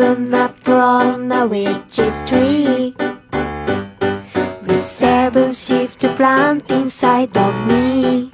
[0.00, 2.94] seven up on a witch's tree.
[4.66, 8.32] With seven seeds to plant inside of me.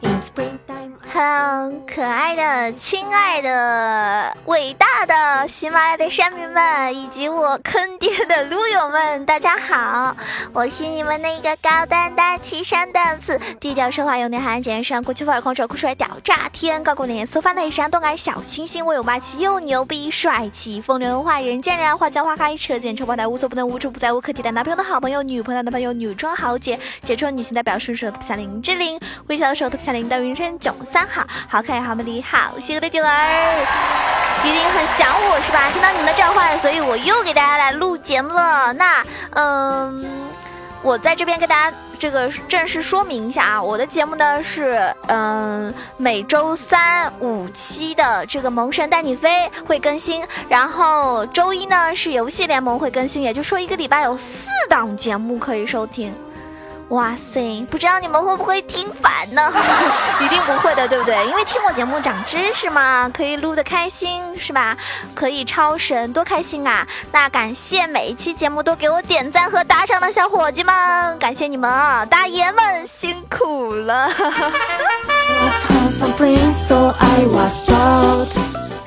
[0.00, 0.94] In springtime.
[1.12, 2.72] Hello，可爱的、
[3.11, 10.15] 亲爱的、伟大的喜马拉雅的山民们，以及我坑爹的撸友们，大家好！
[10.53, 31.61] 我是你们那个高端大气上档次、低调奢华有内涵、简约时尚国际范儿、空手酷帅屌炸天、高贵脸色发内闪、动感小清新、我有霸气又牛逼、帅气风流文化、人见人爱、花见花开、车见车爆胎、无所不能、无处不在、无可替代、男朋友的好朋友、女朋友的男朋友、女装豪杰、杰出女性代表、顺手特别像林志玲、微笑的时候特别像林的云生囧三好、好。
[31.61, 32.57] 可爱、好美丽、好。
[32.61, 35.69] 邪恶的囧儿，一定很想我是吧？
[35.71, 38.73] 听到你们的召唤，所以我又给大家来录节目了。
[38.73, 40.05] 那，嗯。
[40.83, 56.11] 我在这边跟大家这个正式说明一下啊，我的节目呢是嗯每周三五期的这个《萌神带你飞》会更新，然后周一呢是游戏联盟会更新，也就说一个礼拜有四档节目可以收听。
[56.91, 59.51] 哇塞，不知道你们会不会听烦呢？
[60.19, 61.25] 一定不会的，对不对？
[61.25, 64.75] 因为听我节目长知识嘛，可以录得开心，是吧？
[65.15, 66.85] 可以超神，多开心啊！
[67.13, 74.11] 那感谢每一期节目都给我点赞和打赏的小伙计们，感谢你们，大爷们辛苦了。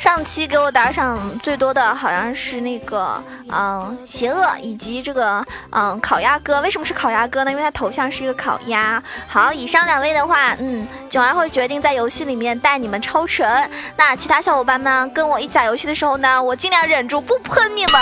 [0.04, 3.18] 上期给我打赏最多的好像是那个
[3.50, 7.50] 嗯邪恶以及这个嗯烤鸭哥，为什么是烤鸭哥呢？
[7.50, 9.02] 因为他头像是一个烤鸭。
[9.26, 13.70] 好，以上两位的话，嗯，囧儿会决定在游戏里面带你们超神。
[13.96, 17.94] 那其他小伙伴们跟我一起打游戏的时候呢，我尽量忍住不喷你们，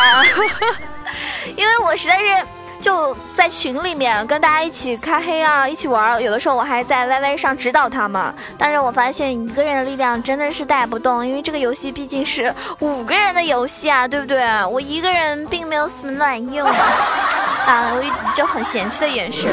[1.54, 2.44] 因为我实在是。
[2.82, 6.20] 就在群里面跟大家一起开黑啊，一起玩。
[6.20, 14.42] 有的时候我还在 YY 上指导他们，但是我发现一个人的力量真的是带不动，因为这个游戏毕竟是五个人的游戏啊，对不对？
[14.66, 19.48] 我一个人并没有什么卵用啊，我就很嫌弃的眼神。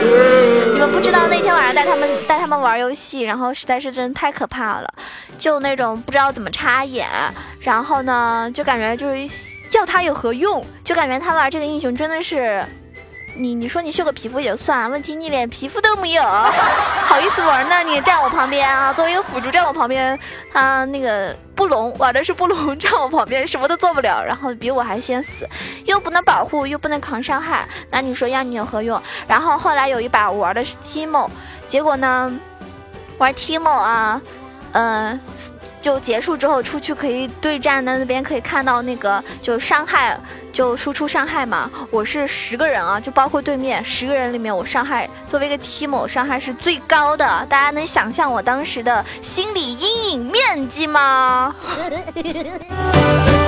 [0.73, 4.91] 你们不知道那天晚上带他们带他们玩游戏，然后实在是真的太可怕了，
[5.37, 7.07] 就那种不知道怎么插眼，
[7.59, 9.29] 然后呢就感觉就是
[9.71, 10.65] 要他有何用？
[10.83, 12.65] 就感觉他玩这个英雄真的是。
[13.35, 16.23] 你你说你秀个皮肤也就算了，问题你连皮肤都没有，
[17.07, 17.83] 好意思玩呢？
[17.83, 20.17] 你站我旁边啊，作为一个辅助站我旁边，
[20.51, 25.47] 他那个布隆玩的是布隆，站我旁边什么都做不了，然后比我还先死，
[25.85, 29.01] 又不能保护，又不能扛伤害，那你说要你有何用？
[29.27, 31.29] 然后后来有一把我玩的是 Timo，
[31.67, 32.31] 结果呢，
[33.17, 34.21] 玩 Timo 啊，
[34.73, 35.19] 呃。
[35.81, 40.19] 就结束之后出去可以对战的那边可以看到那个就伤害
[40.51, 51.55] 就输出伤害嘛，我是十个人啊，就包括对面十个人里面我伤害作为一个 team 伤害是最高的，大家能想象我当时的心理阴影面积吗？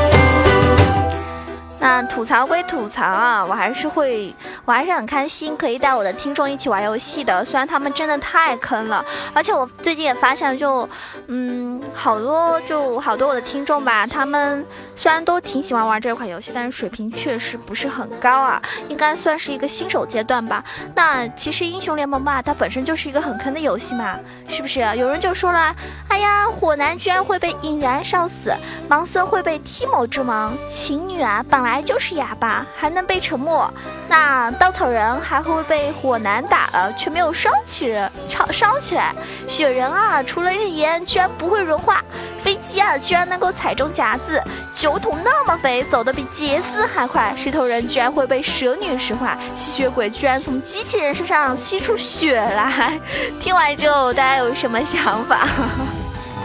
[1.82, 4.32] 那吐槽归吐槽啊，我还是会，
[4.66, 7.44] 我还是很开心可以带我的听众一起玩游戏的。
[7.44, 9.04] 虽然他们真的太坑了，
[9.34, 10.88] 而且我最近也发现，就，
[11.26, 14.64] 嗯，好多就好多我的听众吧，他们
[14.96, 20.64] 虽然都挺喜欢玩这款游戏，但是水平确实不是很高啊，应该算是一个新手阶段吧。
[20.94, 24.82] 那其实英雄联盟吧，它本身就是一个很坑的游戏嘛，是不是？
[24.98, 25.76] 有人就说了，
[26.10, 28.54] 哎呀，火男居然会被引燃烧死，
[28.88, 31.71] 盲僧会被 Timo 之盲，情侣啊，本来。
[31.80, 33.72] 就是哑巴，还能被沉默。
[34.10, 39.14] 那稻草人还会被火男打了，却没有烧起人，烧烧起来。
[39.48, 42.04] 雪人啊，除了日炎，居然不会融化。
[42.44, 44.42] 飞机啊，居然能够踩中夹子。
[44.74, 47.36] 酒桶那么肥，走得比杰斯还快。
[47.38, 49.38] 石头人居然会被蛇女石化。
[49.56, 53.00] 吸血鬼居然从机器人身上吸出血来。
[53.40, 55.48] 听完之后，大家有什么想法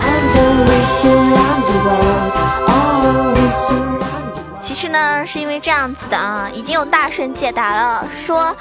[0.03, 2.35] ？And then we surround the world.
[2.69, 3.86] Oh, surround.
[4.89, 8.57] 呢，是因为这样子的啊，已经有大神解答了，说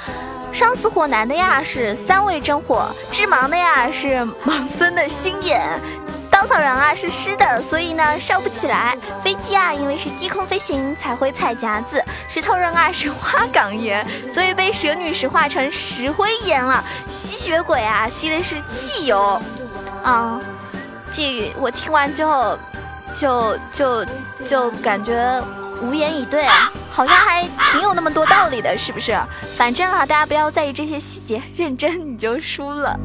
[0.52, 5.62] 伤死火男的呀是三味真火，致盲的呀是盲僧的心眼，
[6.30, 8.96] 稻草人啊是湿的，所以呢烧不起来。
[9.22, 12.02] 飞机啊，因为是低空飞行才会踩夹子。
[12.28, 16.82] 石头人啊是花岗岩，所以被蛇女石化成石灰岩了。
[17.08, 19.40] 吸血鬼啊吸的是汽油，
[20.02, 20.40] 啊，
[21.12, 22.58] 这我听完之后，
[23.14, 24.04] 就就
[24.46, 25.42] 就感觉。
[25.82, 26.46] 无言以对，
[26.90, 29.16] 好像还挺有那么多道理的，是不是？
[29.56, 32.98] 反正啊，大家不要在意这些细节，认真你就输了。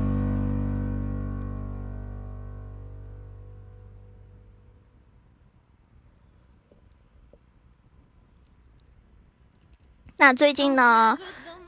[10.18, 11.18] 那最近呢，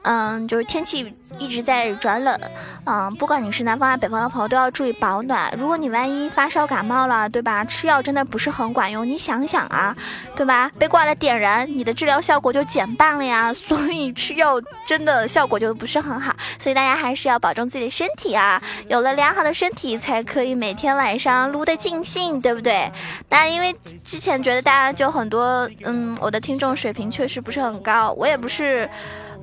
[0.03, 2.37] 嗯，就是天气一直在转冷，
[2.85, 5.53] 嗯，不管你是南方还是北方的朋友，都要注意保暖。
[5.57, 7.63] 如果你万一发烧感冒了，对吧？
[7.63, 9.07] 吃药真的不是很管用。
[9.07, 9.95] 你想想啊，
[10.35, 10.69] 对吧？
[10.77, 13.51] 被挂了点燃，你的治疗效果就减半了呀。
[13.55, 16.35] 所以吃药真的效果就不是很好。
[16.59, 18.61] 所以大家还是要保重自己的身体啊！
[18.89, 22.91] 有了良好的身体，才可以每天晚上撸得尽兴，对不对？
[23.29, 23.73] 那因为
[24.03, 28.89] 之前觉得大家就很多，嗯，我的听众水平确实不是很高，我也不是。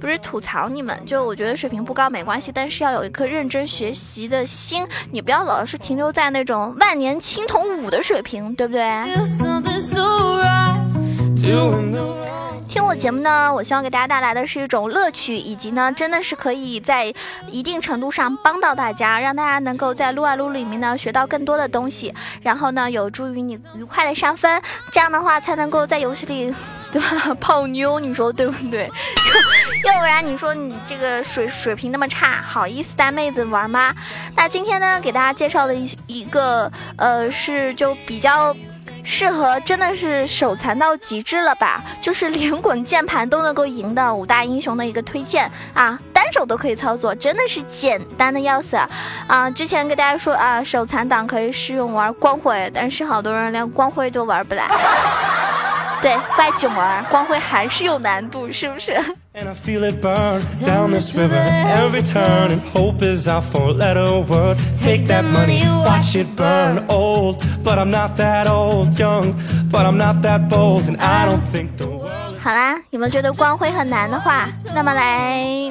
[0.01, 8.83] 不是吐槽你们，就我觉得水平不高没关系，但是要有一颗认真学习的心，你不要老是停留在那种万年青铜五的水平，对不对？
[12.67, 17.13] 听我节目呢，我希望给大家带来的是一种乐趣，以及呢，真的是可以在
[17.51, 24.63] 一定程度上帮到大家，让大家能够在撸啊撸里面呢学到更多的东西，然后呢，有助于你愉快的上分，
[24.93, 26.55] 这样的话才能够在游戏里。
[26.93, 27.33] 对吧？
[27.41, 28.91] 泡妞，你说对不对？
[29.85, 33.95] 要不然你说你这个水水平那么差，好意思带妹子玩吗？
[34.37, 38.55] 那今天呢，给大家介绍的一一个呃，是就比较
[39.03, 41.83] 适合，真的是手残到极致了吧？
[42.01, 48.77] 就是连滚键盘都能够赢的五大英雄的一个推荐啊，单手都可以操作，真的是简单的要死
[49.27, 49.51] 啊！
[49.51, 54.69] 之前跟大家说啊，手残党可以适用玩光辉，但是好多人连光辉都玩不来。
[56.03, 58.97] 对，怪囧儿，光辉还是有难度，是不是？
[72.43, 74.49] 好啦，有没有觉得光辉很难的话？
[74.75, 75.71] 那么来。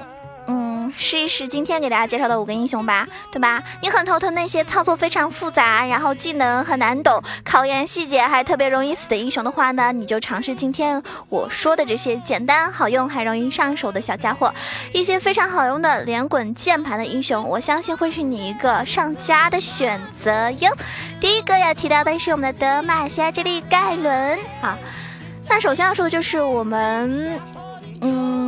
[1.01, 3.63] 试一试今天给大家介绍的五个英雄吧，对吧？
[3.81, 14.53] 你很头疼那些操作非常复杂，然后技能很难懂，考验细节还特别容易死的英雄的话呢，你就尝试今天我说的这些简单好用还容易上手的小家伙，
[14.91, 20.69] 一些非常好用的连滚键盘的英雄，我相信会是你一个上佳的选择哟。
[21.21, 24.77] 第一个要提到的是我们的德玛西亚之力盖伦啊，
[25.47, 27.39] 那首先要说的就是我们，
[28.01, 28.38] 嗯。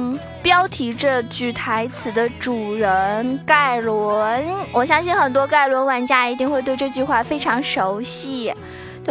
[0.43, 8.51] 标题这句台词的主人盖伦，我相信很多盖伦玩家一定会对这句话非常熟悉。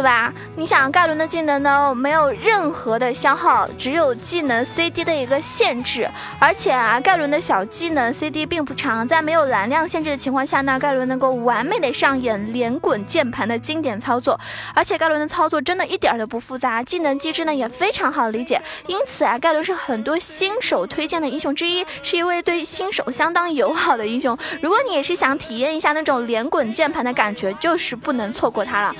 [0.01, 0.33] 对吧？
[0.55, 6.09] 你想盖伦的技能呢，没有任何的消耗，只有技能 CD 的一个限制。
[6.39, 14.39] 而且啊，盖伦的小技能 CD 并不长，在没有蓝量限制的情况下呢，盖伦能够完美的上演连滚键盘的经典操作。
[14.73, 18.59] 而且盖伦的操作真的一点都不复杂，技能机制呢也非常好理解。
[18.87, 24.35] 因此啊，盖伦是很多新手推荐的英雄之一，是一位对新手相当友好的英雄。
[24.63, 28.95] 如果你也是想体验一下那种连滚键盘的感觉，就是不能错过他了。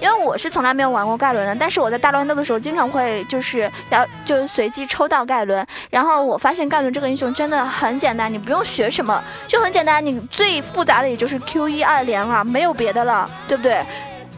[0.00, 13.82] 因为我是从来没有玩过盖伦的，但是我在大乱斗的时候经常会就是要就随机抽到盖伦，然后我发现盖伦这个英雄真的很简单，你不用学什么，就很简单，你最复杂的也就是 Q 一二连了，没有别的了，对不对？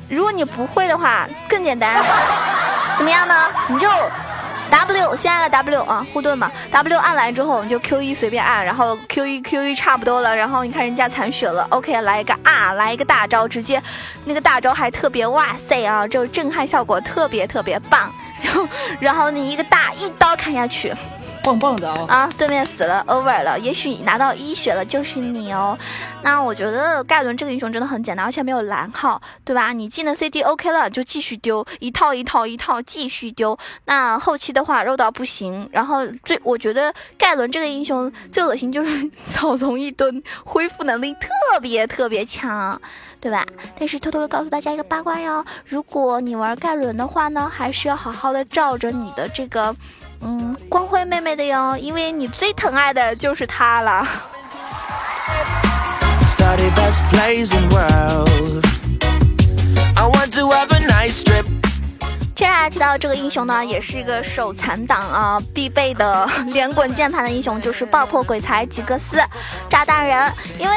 [0.09, 1.97] 如果你不会的话，更简单，
[2.97, 3.35] 怎么样呢？
[3.67, 3.89] 你就。
[4.71, 6.51] W 先按个 W 啊，护盾嘛。
[6.71, 13.83] W 按完之后，我们就 Q 一随便按，然后 Q 一 Q 一差不多了，然后你看人家残血了，OK，来一个啊，来一个大招，直接
[14.25, 18.69] 那个大招还特别哇塞啊，就震撼效果特别特别棒， 就
[19.01, 20.95] 然后你一个大一刀砍下去。
[21.47, 22.05] 棒棒的哦！
[22.09, 23.57] 啊，对面死了，over 了。
[23.61, 25.79] 也许拿到一血了就是你哦。
[26.25, 29.73] 那我觉得盖伦这个英雄真的很简单，而且没有蓝耗，对吧？
[29.73, 33.57] 你技能 CD OK 了就继续丢，一套一套一套继续丢。
[33.85, 35.69] 那后期的话肉到不行。
[35.71, 42.81] 然后最我觉得盖伦这个英雄最恶心就是草丛一蹲，恢复能力特别特别强，
[43.21, 43.47] 对吧？
[43.79, 49.77] 但是偷偷的告诉大家一个八卦哟，如果你玩盖伦的话呢，还是要好好的照着你的这个。
[50.21, 54.07] 嗯，光辉妹妹的哟，因为你最疼爱的就是她了。
[62.35, 69.23] 接下来提到这个英雄呢，也是一个手残党啊，必备的连滚键盘的英雄就是爆破鬼才吉格斯
[69.69, 70.77] 炸弹人，因为。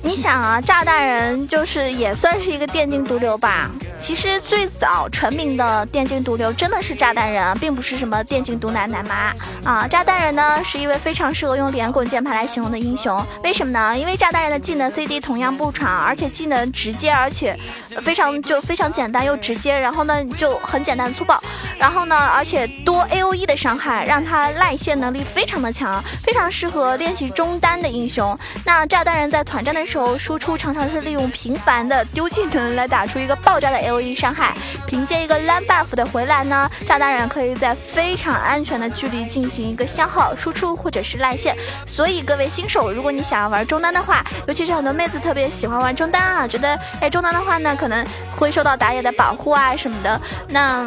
[0.00, 3.68] 你想啊，炸弹人就是也算是一个电竞毒瘤吧。
[4.00, 9.34] 其实最早成名的电竞毒瘤真的是炸弹人，并不是什么电竞毒奶奶妈
[9.70, 9.86] 啊。
[9.86, 13.24] 炸弹人呢是一位非常适合用连滚键盘来形容的英雄。
[13.42, 13.98] 为什么呢？
[13.98, 17.58] 因为炸弹人的技能 CD 同样不长，而且技能直接，而且
[18.02, 19.78] 非常就非常简单又直接。
[19.78, 21.38] 然后呢就很简单粗暴。
[21.78, 28.36] 然后呢而且多 AOE 的伤害，让他赖线能力非常的强，非常适合练习中单的英雄。
[28.64, 34.54] 那炸弹人在团战的时候输出常常是利用频繁的丢技能来打出一个爆炸的 AOE 伤害。
[34.86, 41.54] 凭借一个蓝 buff 的回来呢，炸弹人可以在非常安全的距离进行一个消耗、输出或者是赖线。
[41.86, 50.86] 所以各位新手，如果你想要玩中单的话，尤其是很多妹子特别喜欢玩中单啊，觉得哎中单的话呢，可能会受到打野的保护啊什么的，那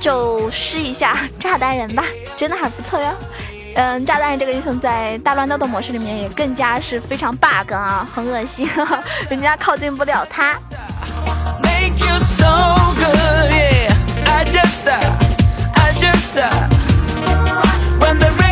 [0.00, 2.04] 就试一下 炸弹人吧，
[2.36, 3.14] 真的还不错哟。
[3.76, 8.66] 嗯，炸弹人这个英雄在大乱斗的模式里面也更加是非常 bug 啊，很恶心，
[9.28, 10.58] 人家靠近不了他。
[18.00, 18.45] when the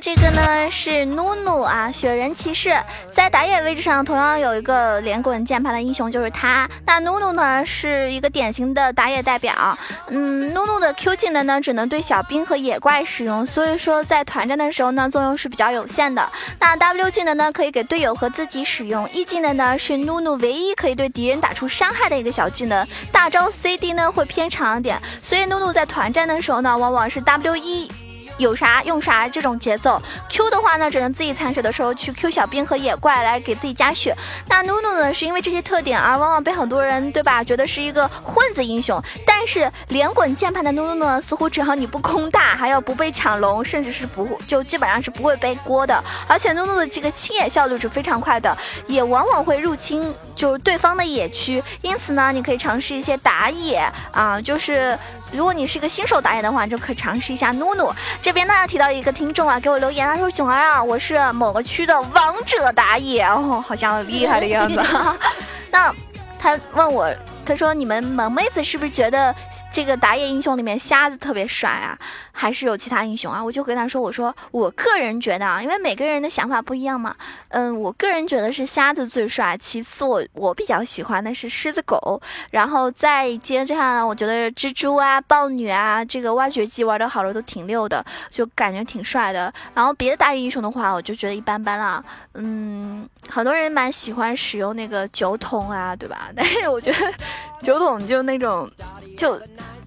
[0.00, 2.76] 这个呢是努努啊，雪人骑士
[3.12, 6.68] 在打野位置上同样有一个连滚键盘的英雄，就是他。
[6.84, 9.76] 那努努呢是一个典型的打野代表，
[10.08, 16.28] 嗯，努努的 Q 技能呢只能对小兵和野怪使用，所以说在团战的时候呢作用是比较有限的。
[16.58, 22.86] 那 W 技能呢可以给队友和自己使用，E 技能呢是努努唯一可以对敌人打出伤害的一个小技能。
[23.10, 27.90] 大招 CD 呢会偏长一点，所以努努在团战的时候呢往往是 W 一。
[28.38, 34.14] 有啥用啥这种节奏，Q 的话呢，只能自己残血的时候去 Q 小兵和野怪来给自己加血。
[34.48, 39.00] 那努努呢，是因为这些特点而往往被很多人对吧，觉得是一个混子英雄。
[39.26, 46.00] 但但是连滚键盘的努努呢，似乎只要你不空大，还要不被抢龙，甚至是不就基本上是不会背锅的。
[46.28, 48.56] 而且努努的这个清野效率是非常快的，
[48.86, 51.60] 也往往会入侵就是对方的野区。
[51.80, 54.96] 因此呢，你可以尝试一些打野啊，就是
[55.32, 57.92] 如果你是一个新手打野的话，就可以尝试一下努努。
[58.22, 64.80] 这边呢提到一个听众啊，给我留言啊，说囧儿啊，我是某个区的王者打野哦，好像厉害的样子。
[65.72, 65.92] 那
[66.38, 67.12] 他问我，
[67.44, 69.34] 他说你们萌妹子是不是觉得？
[69.74, 71.98] 这个打野英雄里面，瞎子特别帅啊，
[72.30, 73.42] 还是有其他英雄啊？
[73.42, 77.16] 我就跟他说，我说我个人觉得啊，因为每个人的想法不一样嘛，
[77.48, 82.20] 嗯，我个人觉得是瞎子最帅，其次我我比较喜欢的是狮子狗，
[82.50, 89.50] 然后再接着下来，我觉得蜘蛛啊、豹女啊，这个挖掘机玩的好的都挺溜的，就感觉挺帅的。
[89.72, 96.28] 然后别的打野英雄的话，我就觉得一般般了，嗯，很多人蛮喜欢使用那个酒桶啊，对吧？
[96.36, 97.10] 但是我觉得
[97.62, 98.70] 酒桶就那种
[99.16, 99.40] 就。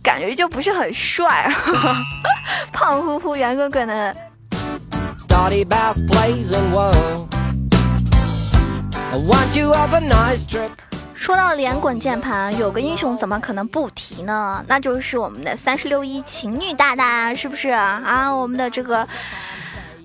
[0.03, 1.51] 感觉就不是很帅，
[2.71, 4.15] 胖乎乎、圆滚滚的。
[11.15, 14.63] 说到连滚键盘，有个英雄怎么可能不提呢？
[14.67, 18.29] 那就是我们的三十六一情侣大大，是不是啊？
[18.29, 19.07] 我们的这个。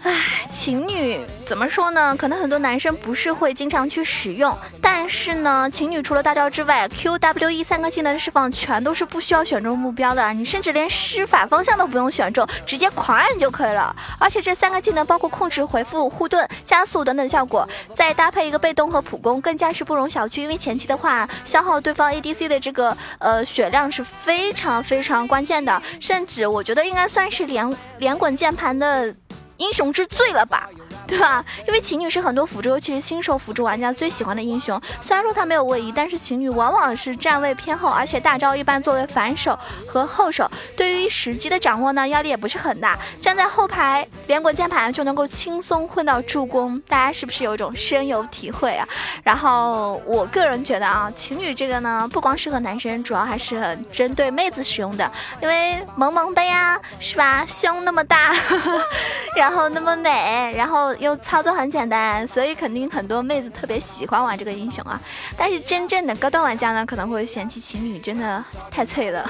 [0.03, 2.17] 唉，情侣怎么说呢？
[2.17, 13.95] 可能很多男生不是会经常去使用，但是呢，情侣除了大招之外，Q、W、E 三个技能释放全都是不需要选中目标的，你甚至连施法方向都不用选中，直接狂按就可以了。
[14.19, 20.41] 而且这三个技能包括控制、回复、护盾、加速等等效果，再搭配一个被动和普攻，更加是不容小觑。
[20.41, 29.15] 因为前期的话，消耗对方 ADC 的这个呃血量是非常非常关键的，甚至我觉得应该算是连连滚键盘的。
[29.61, 30.69] 英雄之罪了吧？
[31.11, 31.45] 对吧？
[31.67, 34.81] 因为琴女是很多辅助，尤其是新手辅助玩家最喜欢的英雄。
[35.03, 42.97] 虽然说她没有位移，但是琴女往往是站位偏后，而且大招一般作为反手和后手，对于时机的掌握呢，压力也不是很大。
[43.21, 48.87] 站在后排连滚键盘就能够轻松混到助攻，大家是不是有一种深有体会啊？
[49.25, 55.11] 然后我个人觉得啊，琴女这个呢，不光适合男生，主要还是很针对妹子使用的，
[55.43, 57.45] 因为萌萌的呀，是吧？
[57.49, 58.33] 胸那么大，
[59.37, 60.95] 然后那么美，然后。
[61.01, 65.01] 又操作很简单，所以肯定很多妹子特别喜欢玩这个英雄啊。
[65.35, 69.29] 但是真正的高端玩家呢，可能会嫌弃情侣真的太脆了。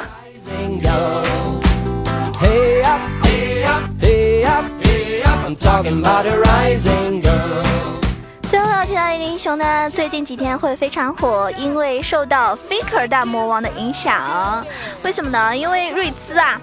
[8.51, 14.67] 最后要提到一个英雄呢，最近几天会非常火，因为受到 Faker 大魔王的影响。
[15.05, 15.57] 为什么呢？
[15.57, 16.61] 因为瑞兹啊，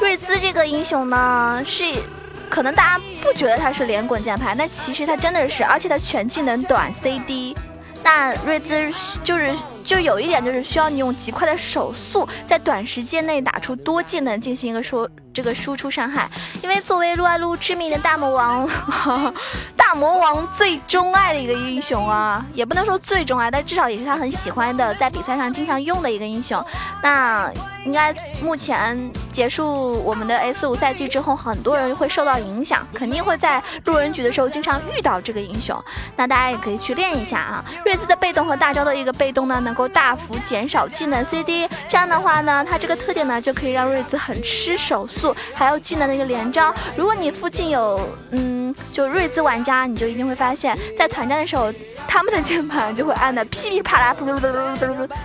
[0.00, 1.94] 瑞兹这个英雄呢是。
[2.52, 7.56] 可能大家不觉得他是连滚键盘，但其实他真的是，而且他全技能短 CD。
[8.04, 8.92] 那瑞兹
[9.24, 16.28] 就是就有一点就是需要你用极快的手速，在短时间内打出多技能进行一个说这个输出伤害。
[16.62, 18.68] 因为作为撸啊撸知名的大魔王，
[19.94, 26.64] 魔王最钟爱的一个英雄啊，也不能说最钟爱，但至少也是他很喜欢的，在比赛上经常用的一个英雄。
[27.02, 27.50] 那
[27.84, 29.10] 应该目前。
[29.32, 35.74] 结束我们的 S 五赛季之后，很多人会受到影响，肯定会在路人局的时候经常遇到这个英雄。
[36.14, 37.64] 那大家也可以去练一下啊。
[37.82, 46.74] 瑞兹的被动和大招的一个被动呢，能够大幅减少技能 CD，这样的话呢，它这个特点呢，就可以让瑞兹很吃手速，还有技能的一个连招。
[46.94, 47.98] 如果你附近有。
[48.34, 51.72] 嗯，就瑞兹玩家，你就一定会发现，在团战的时候，
[52.08, 54.16] 他们的键盘就会按的噼里啪啦，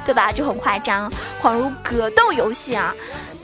[0.05, 0.31] 对吧？
[0.31, 1.11] 就很夸张，
[1.41, 2.93] 恍如格斗游戏啊。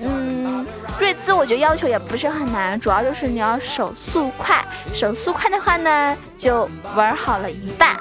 [0.02, 0.66] 嗯，
[1.00, 7.96] 瑞兹我觉得要求也不是很难，主要就是你要手速快，手速快的话呢，就玩好了一半。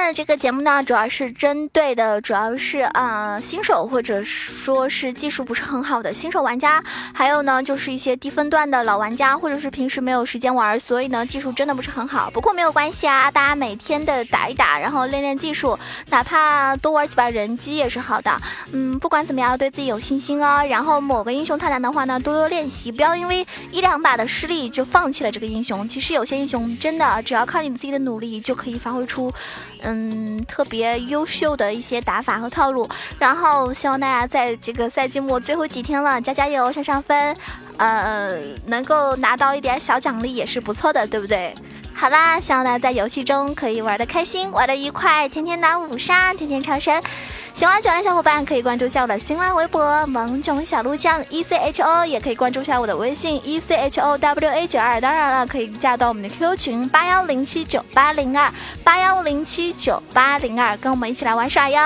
[0.00, 12.30] 那这个节目呢，主要是针对的，主要是啊新手或者说是技术不是很好的新手玩家，还有呢就是一些低分段的老玩家，或者是平时没有时间玩，所以呢技术真的不是很好。
[12.30, 15.76] 不过没有关系啊，大家每天的打一打，然后练练技术，
[16.10, 18.34] 哪怕多玩几把人机也是好的。
[18.72, 20.64] 嗯，不管怎么样，对自己有信心哦。
[20.70, 25.86] 然后某个英雄太难的话呢，多多练习，不要因为一两把的失利就放弃了这个英雄。
[25.88, 29.30] 其实有些英雄真的只要靠你自己的努力，就可以发挥出。
[29.82, 37.36] 嗯，特别优秀的一些打法和套路，然后希望大家在这个赛季末最后几天了，加加油，上上分，
[37.76, 41.54] 呃，能够拿到一点小奖励也是不错的，对不对？
[41.94, 47.02] 好啦，希望大家在游戏中可以玩的开心，玩的愉快，天天拿五杀，天天超神。
[47.58, 55.00] 喜欢九的小伙伴可以关注一下我的新浪微博“萌宠小鹿酱 E C H O”，也可以关注一下我的微信 “E C H O W A 九二”。
[55.02, 58.48] 当然了，可以加到我们的 QQ 群八幺零七九八零二
[58.84, 61.80] 八幺零七九八零二，跟我们一起来玩耍哟！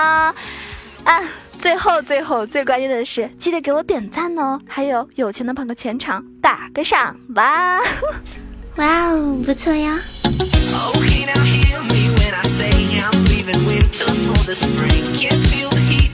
[1.05, 1.23] 啊，
[1.59, 4.59] 最后最后最关键的是，记得给我点赞哦！
[4.67, 7.79] 还有有钱的捧个全场，打个赏吧！
[8.75, 11.62] 哇哦，不错呀！Okay,
[13.03, 15.03] I'm leaving winter for the spring.
[15.15, 16.12] Can't feel the heat